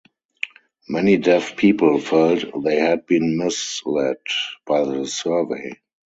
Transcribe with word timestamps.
Many 0.89 1.17
Deaf 1.17 1.55
people 1.55 1.99
felt 1.99 2.45
they 2.63 2.77
had 2.79 3.05
been 3.05 3.37
misled 3.37 4.17
by 4.65 4.83
the 4.83 5.05
survey. 5.05 5.75